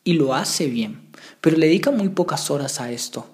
y 0.04 0.14
lo 0.14 0.34
hace 0.34 0.68
bien, 0.68 1.10
pero 1.40 1.58
le 1.58 1.68
dedica 1.68 1.92
muy 1.92 2.10
pocas 2.10 2.50
horas 2.50 2.82
a 2.82 2.92
esto. 2.92 3.28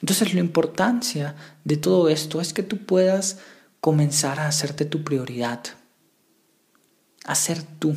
Entonces 0.00 0.32
la 0.34 0.40
importancia 0.40 1.34
de 1.64 1.76
todo 1.76 2.08
esto 2.08 2.40
es 2.40 2.52
que 2.52 2.62
tú 2.62 2.78
puedas 2.78 3.38
comenzar 3.80 4.38
a 4.38 4.46
hacerte 4.46 4.84
tu 4.84 5.02
prioridad 5.02 5.60
a 7.30 7.34
ser 7.36 7.62
tú. 7.62 7.94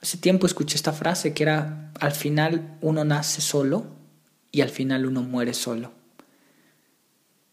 Hace 0.00 0.16
tiempo 0.16 0.46
escuché 0.46 0.76
esta 0.76 0.92
frase 0.92 1.34
que 1.34 1.42
era, 1.42 1.92
al 2.00 2.12
final 2.12 2.78
uno 2.80 3.04
nace 3.04 3.42
solo 3.42 3.86
y 4.50 4.62
al 4.62 4.70
final 4.70 5.04
uno 5.04 5.22
muere 5.22 5.52
solo. 5.52 5.92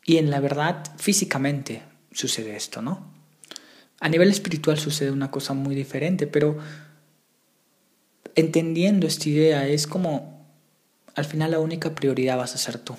Y 0.06 0.18
en 0.18 0.30
la 0.30 0.40
verdad, 0.40 0.96
físicamente 0.98 1.84
sucede 2.12 2.56
esto, 2.56 2.82
¿no? 2.82 3.12
A 4.00 4.08
nivel 4.08 4.30
espiritual 4.30 4.78
sucede 4.78 5.12
una 5.12 5.32
cosa 5.32 5.54
muy 5.54 5.76
diferente, 5.76 6.28
pero 6.28 6.58
entendiendo 8.36 9.08
esta 9.08 9.30
idea 9.30 9.68
es 9.68 9.88
como, 9.88 10.48
al 11.16 11.26
final 11.26 11.52
la 11.52 11.60
única 11.60 11.96
prioridad 11.96 12.38
vas 12.38 12.56
a 12.56 12.58
ser 12.58 12.78
tú. 12.78 12.96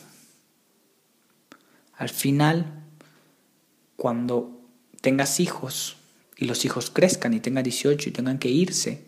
Al 1.96 2.08
final, 2.08 2.82
cuando 3.96 4.60
tengas 5.00 5.40
hijos 5.40 5.96
y 6.36 6.46
los 6.46 6.64
hijos 6.64 6.90
crezcan 6.90 7.34
y 7.34 7.40
tengan 7.40 7.64
18 7.64 8.08
y 8.08 8.12
tengan 8.12 8.38
que 8.38 8.48
irse 8.48 9.04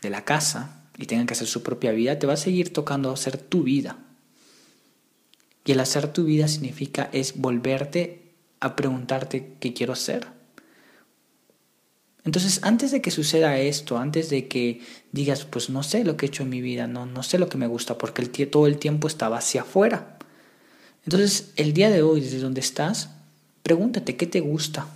de 0.00 0.10
la 0.10 0.24
casa 0.24 0.84
y 0.98 1.06
tengan 1.06 1.26
que 1.26 1.34
hacer 1.34 1.46
su 1.46 1.62
propia 1.62 1.92
vida, 1.92 2.18
te 2.18 2.26
va 2.26 2.34
a 2.34 2.38
seguir 2.38 2.72
tocando 2.72 3.12
hacer 3.12 3.38
tu 3.38 3.62
vida. 3.62 3.98
Y 5.64 5.72
el 5.72 5.80
hacer 5.80 6.12
tu 6.12 6.24
vida 6.24 6.48
significa 6.48 7.08
es 7.12 7.38
volverte 7.38 8.32
a 8.60 8.76
preguntarte 8.76 9.54
qué 9.60 9.72
quiero 9.72 9.92
hacer. 9.92 10.26
Entonces, 12.24 12.60
antes 12.62 12.92
de 12.92 13.02
que 13.02 13.10
suceda 13.10 13.58
esto, 13.58 13.98
antes 13.98 14.30
de 14.30 14.46
que 14.46 14.80
digas, 15.10 15.44
pues 15.44 15.70
no 15.70 15.82
sé 15.82 16.04
lo 16.04 16.16
que 16.16 16.26
he 16.26 16.28
hecho 16.28 16.44
en 16.44 16.50
mi 16.50 16.60
vida, 16.60 16.86
no, 16.86 17.04
no 17.04 17.22
sé 17.24 17.38
lo 17.38 17.48
que 17.48 17.58
me 17.58 17.66
gusta, 17.66 17.98
porque 17.98 18.22
el, 18.22 18.30
todo 18.48 18.66
el 18.66 18.78
tiempo 18.78 19.08
estaba 19.08 19.38
hacia 19.38 19.62
afuera. 19.62 20.18
Entonces, 21.04 21.50
el 21.56 21.72
día 21.72 21.90
de 21.90 22.02
hoy, 22.02 22.20
desde 22.20 22.38
donde 22.38 22.60
estás, 22.60 23.10
pregúntate 23.64 24.16
qué 24.16 24.26
te 24.26 24.40
gusta. 24.40 24.86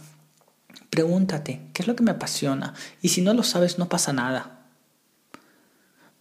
Pregúntate 0.90 1.68
qué 1.72 1.82
es 1.82 1.88
lo 1.88 1.96
que 1.96 2.02
me 2.02 2.12
apasiona. 2.12 2.74
Y 3.02 3.08
si 3.08 3.22
no 3.22 3.34
lo 3.34 3.42
sabes, 3.42 3.78
no 3.78 3.88
pasa 3.88 4.12
nada. 4.12 4.66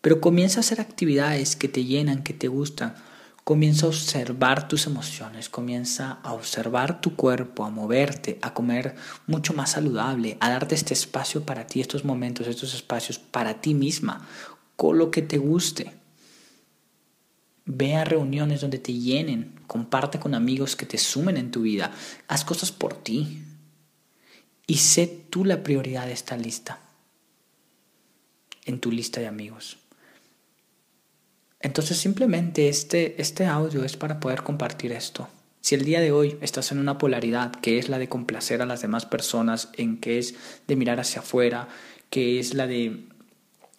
Pero 0.01 0.21
comienza 0.21 0.59
a 0.59 0.61
hacer 0.61 0.81
actividades 0.81 1.55
que 1.55 1.67
te 1.67 1.83
llenan, 1.83 2.23
que 2.23 2.33
te 2.33 2.47
gustan. 2.47 2.95
Comienza 3.43 3.85
a 3.85 3.89
observar 3.89 4.67
tus 4.67 4.87
emociones, 4.87 5.49
comienza 5.49 6.19
a 6.23 6.33
observar 6.33 6.99
tu 6.99 7.15
cuerpo, 7.15 7.63
a 7.63 7.69
moverte, 7.69 8.39
a 8.41 8.53
comer 8.53 8.95
mucho 9.27 9.53
más 9.53 9.71
saludable, 9.71 10.37
a 10.39 10.49
darte 10.49 10.73
este 10.73 10.95
espacio 10.95 11.43
para 11.43 11.67
ti, 11.67 11.79
estos 11.79 12.05
momentos, 12.05 12.47
estos 12.47 12.73
espacios 12.73 13.19
para 13.19 13.61
ti 13.61 13.75
misma, 13.75 14.27
con 14.75 14.97
lo 14.97 15.11
que 15.11 15.21
te 15.21 15.37
guste. 15.37 15.93
Ve 17.65 17.95
a 17.95 18.03
reuniones 18.03 18.61
donde 18.61 18.79
te 18.79 18.93
llenen, 18.93 19.59
comparte 19.67 20.19
con 20.19 20.33
amigos 20.33 20.75
que 20.75 20.87
te 20.87 20.97
sumen 20.97 21.37
en 21.37 21.51
tu 21.51 21.61
vida, 21.61 21.91
haz 22.27 22.45
cosas 22.45 22.71
por 22.71 22.95
ti 22.95 23.43
y 24.67 24.77
sé 24.77 25.07
tú 25.29 25.45
la 25.45 25.63
prioridad 25.63 26.05
de 26.05 26.13
esta 26.13 26.37
lista, 26.37 26.79
en 28.65 28.79
tu 28.79 28.91
lista 28.91 29.21
de 29.21 29.27
amigos. 29.27 29.77
Entonces 31.59 31.97
simplemente 31.97 32.69
este, 32.69 33.19
este 33.21 33.45
audio 33.45 33.83
es 33.83 33.97
para 33.97 34.19
poder 34.19 34.43
compartir 34.43 34.91
esto. 34.91 35.27
Si 35.61 35.73
el 35.73 35.83
día 35.83 35.99
de 35.99 36.11
hoy 36.11 36.37
estás 36.41 36.71
en 36.71 36.77
una 36.77 36.99
polaridad 36.99 37.51
que 37.55 37.79
es 37.79 37.89
la 37.89 37.97
de 37.97 38.07
complacer 38.07 38.61
a 38.61 38.67
las 38.67 38.81
demás 38.81 39.07
personas, 39.07 39.69
en 39.73 39.99
que 39.99 40.19
es 40.19 40.35
de 40.67 40.75
mirar 40.75 40.99
hacia 40.99 41.21
afuera, 41.21 41.67
que 42.11 42.39
es 42.39 42.53
la 42.53 42.67
de 42.67 43.07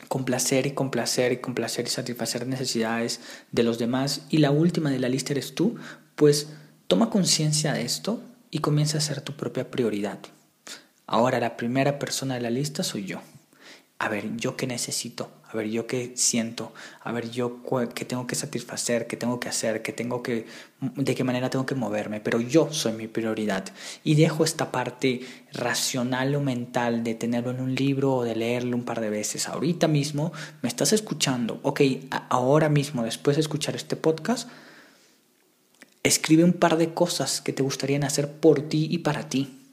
complacer 0.08 0.66
y 0.66 0.72
complacer 0.72 1.32
y 1.32 1.36
complacer 1.38 1.86
y 1.86 1.90
satisfacer 1.90 2.46
necesidades 2.46 3.20
de 3.52 3.62
los 3.62 3.78
demás 3.78 4.22
y 4.30 4.38
la 4.38 4.50
última 4.50 4.90
de 4.90 4.98
la 4.98 5.08
lista 5.08 5.32
eres 5.32 5.54
tú, 5.54 5.76
pues 6.16 6.48
toma 6.88 7.10
conciencia 7.10 7.72
de 7.72 7.82
esto 7.82 8.20
y 8.50 8.58
comienza 8.58 8.98
a 8.98 9.00
ser 9.00 9.20
tu 9.20 9.36
propia 9.36 9.70
prioridad. 9.70 10.18
Ahora 11.06 11.40
la 11.40 11.56
primera 11.56 11.98
persona 11.98 12.34
de 12.34 12.40
la 12.40 12.50
lista 12.50 12.82
soy 12.82 13.04
yo. 13.04 13.20
A 13.98 14.08
ver, 14.08 14.36
yo 14.36 14.56
qué 14.56 14.66
necesito, 14.66 15.30
a 15.48 15.56
ver, 15.56 15.68
yo 15.70 15.86
qué 15.86 16.12
siento, 16.16 16.74
a 17.02 17.12
ver, 17.12 17.30
yo 17.30 17.62
qué 17.94 18.04
tengo 18.04 18.26
que 18.26 18.34
satisfacer, 18.34 19.06
qué 19.06 19.16
tengo 19.16 19.40
que 19.40 19.48
hacer, 19.48 19.80
qué 19.80 19.92
tengo 19.92 20.22
que, 20.22 20.46
de 20.80 21.14
qué 21.14 21.24
manera 21.24 21.48
tengo 21.48 21.64
que 21.64 21.74
moverme, 21.74 22.20
pero 22.20 22.38
yo 22.40 22.70
soy 22.72 22.92
mi 22.92 23.08
prioridad. 23.08 23.64
Y 24.04 24.16
dejo 24.16 24.44
esta 24.44 24.70
parte 24.70 25.20
racional 25.54 26.34
o 26.34 26.42
mental 26.42 27.04
de 27.04 27.14
tenerlo 27.14 27.52
en 27.52 27.60
un 27.60 27.74
libro 27.74 28.16
o 28.16 28.24
de 28.24 28.36
leerlo 28.36 28.76
un 28.76 28.84
par 28.84 29.00
de 29.00 29.08
veces. 29.08 29.48
Ahorita 29.48 29.88
mismo 29.88 30.30
me 30.60 30.68
estás 30.68 30.92
escuchando, 30.92 31.60
ok, 31.62 31.80
ahora 32.28 32.68
mismo, 32.68 33.02
después 33.02 33.36
de 33.36 33.40
escuchar 33.40 33.76
este 33.76 33.96
podcast, 33.96 34.50
escribe 36.02 36.44
un 36.44 36.52
par 36.52 36.76
de 36.76 36.92
cosas 36.92 37.40
que 37.40 37.54
te 37.54 37.62
gustarían 37.62 38.04
hacer 38.04 38.30
por 38.30 38.60
ti 38.68 38.88
y 38.90 38.98
para 38.98 39.30
ti. 39.30 39.65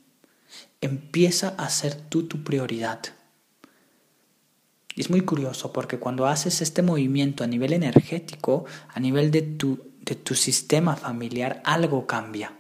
Empieza 0.84 1.56
a 1.58 1.70
ser 1.70 1.96
tú 1.96 2.24
tu 2.28 2.44
prioridad. 2.44 3.00
Y 4.96 5.00
es 5.00 5.10
muy 5.10 5.22
curioso 5.22 5.72
porque 5.72 5.98
cuando 5.98 6.28
haces 6.28 6.62
este 6.62 6.82
movimiento 6.82 7.46
a 7.46 7.48
nivel 7.48 7.72
energético, 7.72 8.66
a 8.94 9.00
nivel 9.00 9.32
de 9.32 9.44
tu, 9.44 9.80
de 10.02 10.16
tu 10.16 10.36
sistema 10.36 10.98
familiar, 10.98 11.62
algo 11.64 12.06
cambia. 12.06 12.52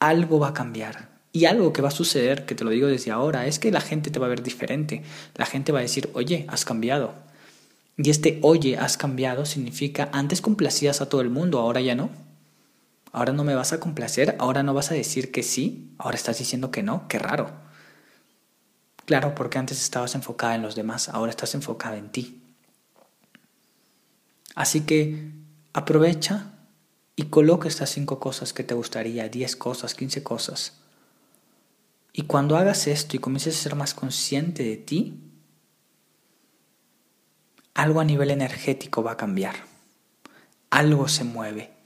Algo 0.00 0.40
va 0.40 0.48
a 0.48 0.54
cambiar. 0.54 1.20
Y 1.30 1.44
algo 1.44 1.72
que 1.72 1.80
va 1.80 1.88
a 1.88 1.92
suceder, 1.92 2.44
que 2.44 2.56
te 2.56 2.64
lo 2.64 2.70
digo 2.70 2.88
desde 2.88 3.12
ahora, 3.12 3.46
es 3.46 3.60
que 3.60 3.70
la 3.70 3.80
gente 3.80 4.10
te 4.10 4.18
va 4.18 4.26
a 4.26 4.30
ver 4.30 4.42
diferente. 4.42 5.04
La 5.36 5.46
gente 5.46 5.70
va 5.70 5.78
a 5.78 5.82
decir, 5.82 6.10
oye, 6.14 6.44
has 6.48 6.64
cambiado. 6.64 7.14
Y 7.96 8.10
este 8.10 8.40
oye, 8.42 8.76
has 8.76 8.96
cambiado 8.96 9.46
significa, 9.46 10.08
antes 10.12 10.40
complacías 10.40 11.00
a 11.00 11.08
todo 11.08 11.20
el 11.20 11.30
mundo, 11.30 11.60
ahora 11.60 11.80
ya 11.80 11.94
no. 11.94 12.10
Ahora 13.18 13.32
no 13.32 13.42
me 13.42 13.56
vas 13.56 13.72
a 13.72 13.80
complacer, 13.80 14.36
ahora 14.38 14.62
no 14.62 14.74
vas 14.74 14.92
a 14.92 14.94
decir 14.94 15.32
que 15.32 15.42
sí, 15.42 15.92
ahora 15.98 16.16
estás 16.16 16.38
diciendo 16.38 16.70
que 16.70 16.84
no, 16.84 17.08
qué 17.08 17.18
raro. 17.18 17.50
Claro, 19.06 19.34
porque 19.34 19.58
antes 19.58 19.82
estabas 19.82 20.14
enfocada 20.14 20.54
en 20.54 20.62
los 20.62 20.76
demás, 20.76 21.08
ahora 21.08 21.30
estás 21.30 21.52
enfocada 21.56 21.96
en 21.96 22.10
ti. 22.10 22.40
Así 24.54 24.82
que 24.82 25.32
aprovecha 25.72 26.52
y 27.16 27.24
coloca 27.24 27.66
estas 27.66 27.90
cinco 27.90 28.20
cosas 28.20 28.52
que 28.52 28.62
te 28.62 28.74
gustaría, 28.74 29.28
diez 29.28 29.56
cosas, 29.56 29.96
quince 29.96 30.22
cosas. 30.22 30.74
Y 32.12 32.22
cuando 32.22 32.56
hagas 32.56 32.86
esto 32.86 33.16
y 33.16 33.18
comiences 33.18 33.58
a 33.58 33.62
ser 33.64 33.74
más 33.74 33.94
consciente 33.94 34.62
de 34.62 34.76
ti, 34.76 35.18
algo 37.74 37.98
a 37.98 38.04
nivel 38.04 38.30
energético 38.30 39.02
va 39.02 39.10
a 39.10 39.16
cambiar. 39.16 39.56
Algo 40.70 41.08
se 41.08 41.24
mueve. 41.24 41.77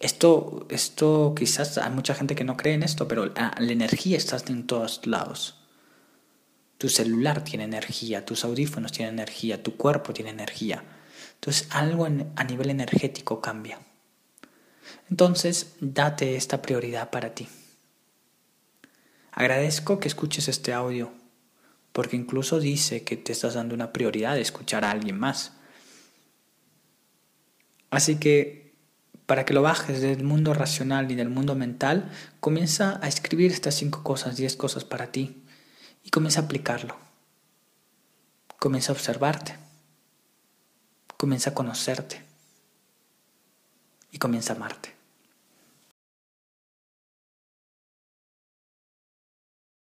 Esto, 0.00 0.66
esto 0.70 1.34
quizás 1.36 1.76
hay 1.78 1.90
mucha 1.90 2.14
gente 2.14 2.34
que 2.34 2.44
no 2.44 2.56
cree 2.56 2.74
en 2.74 2.82
esto, 2.82 3.08
pero 3.08 3.26
la, 3.26 3.54
energía 3.58 4.16
está 4.16 4.36
en 4.48 4.66
todos 4.66 5.06
lados. 5.06 5.56
Tu 6.78 6.88
celular 6.88 7.42
tiene 7.42 7.64
energía, 7.64 8.24
tus 8.24 8.44
audífonos 8.44 8.92
tienen 8.92 9.14
energía, 9.14 9.62
tu 9.62 9.76
cuerpo 9.76 10.12
tiene 10.12 10.30
energía. 10.30 10.84
Entonces 11.34 11.66
algo 11.70 12.06
a 12.06 12.44
nivel 12.44 12.70
energético 12.70 13.40
cambia. 13.40 13.80
Entonces, 15.10 15.74
date 15.80 16.36
esta 16.36 16.62
prioridad 16.62 17.10
para 17.10 17.34
ti. 17.34 17.48
Agradezco 19.32 19.98
que 20.00 20.08
escuches 20.08 20.48
este 20.48 20.72
audio, 20.72 21.12
porque 21.92 22.16
incluso 22.16 22.60
dice 22.60 23.04
que 23.04 23.16
te 23.16 23.32
estás 23.32 23.54
dando 23.54 23.74
una 23.74 23.92
prioridad 23.92 24.34
de 24.34 24.40
escuchar 24.40 24.84
a 24.84 24.90
alguien 24.90 25.18
más. 25.18 25.52
Así 27.90 28.16
que, 28.16 28.67
para 29.28 29.44
que 29.44 29.52
lo 29.52 29.60
bajes 29.60 30.00
del 30.00 30.24
mundo 30.24 30.54
racional 30.54 31.10
y 31.10 31.14
del 31.14 31.28
mundo 31.28 31.54
mental, 31.54 32.10
comienza 32.40 32.98
a 33.02 33.08
escribir 33.08 33.52
estas 33.52 33.74
cinco 33.74 34.02
cosas, 34.02 34.38
diez 34.38 34.56
cosas 34.56 34.86
para 34.86 35.12
ti 35.12 35.44
y 36.02 36.08
comienza 36.08 36.40
a 36.40 36.44
aplicarlo. 36.44 36.96
Comienza 38.58 38.90
a 38.90 38.94
observarte. 38.94 39.54
Comienza 41.18 41.50
a 41.50 41.54
conocerte. 41.54 42.24
Y 44.10 44.16
comienza 44.16 44.54
a 44.54 44.56
amarte. 44.56 44.97